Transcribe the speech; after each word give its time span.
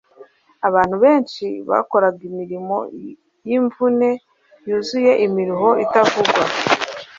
Abantu 0.67 0.95
benshi 1.03 1.45
bakoraga 1.69 2.21
imirimo 2.29 2.77
yimvune 3.47 4.09
yuzuye 4.67 5.11
imiruho 5.25 5.69
itavugwa 5.85 6.43